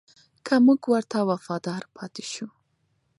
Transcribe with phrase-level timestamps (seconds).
[0.45, 2.47] که موږ ورته وفادار پاتې شو.